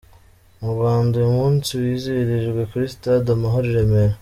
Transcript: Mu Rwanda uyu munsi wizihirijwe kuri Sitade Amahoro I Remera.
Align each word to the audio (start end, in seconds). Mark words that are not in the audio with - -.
Mu 0.59 0.67
Rwanda 0.75 1.13
uyu 1.15 1.31
munsi 1.39 1.69
wizihirijwe 1.81 2.61
kuri 2.71 2.85
Sitade 2.93 3.27
Amahoro 3.31 3.65
I 3.71 3.75
Remera. 3.77 4.15